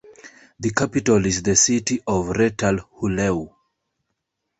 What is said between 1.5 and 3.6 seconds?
city of Retalhuleu.